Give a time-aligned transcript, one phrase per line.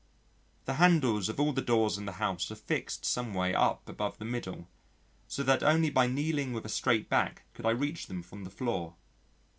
[0.65, 4.17] The handles of all the doors in the house are fixed some way up above
[4.17, 4.67] the middle,
[5.27, 8.49] so that only by kneeling with a straight back could I reach them from the
[8.49, 8.95] floor.